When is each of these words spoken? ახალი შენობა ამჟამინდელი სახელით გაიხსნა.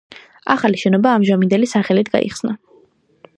ახალი 0.53 0.79
შენობა 0.83 1.11
ამჟამინდელი 1.17 1.69
სახელით 1.75 2.11
გაიხსნა. 2.17 2.57